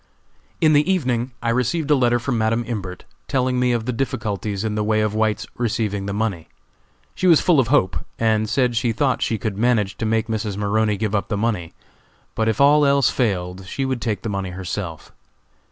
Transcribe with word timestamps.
In 0.59 0.73
the 0.73 0.91
evening 0.91 1.31
I 1.43 1.51
received 1.51 1.91
a 1.91 1.95
letter 1.95 2.17
from 2.17 2.35
Madam 2.35 2.63
Imbert, 2.65 3.05
telling 3.27 3.59
me 3.59 3.71
of 3.71 3.85
the 3.85 3.93
difficulties 3.93 4.63
in 4.63 4.73
the 4.73 4.83
way 4.83 5.01
of 5.01 5.13
White's 5.13 5.45
receiving 5.53 6.07
the 6.07 6.11
money. 6.11 6.47
She 7.13 7.27
was 7.27 7.39
full 7.39 7.59
of 7.59 7.67
hope, 7.67 8.03
and 8.17 8.49
said 8.49 8.75
she 8.75 8.93
thought 8.93 9.21
she 9.21 9.37
could 9.37 9.59
manage 9.59 9.97
to 9.97 10.07
make 10.07 10.25
Mrs. 10.25 10.57
Maroney 10.57 10.97
give 10.97 11.13
up 11.13 11.27
the 11.27 11.37
money; 11.37 11.75
but 12.33 12.49
if 12.49 12.59
all 12.59 12.83
else 12.83 13.11
failed 13.11 13.67
she 13.67 13.85
would 13.85 14.01
take 14.01 14.23
the 14.23 14.27
money 14.27 14.49
herself. 14.49 15.11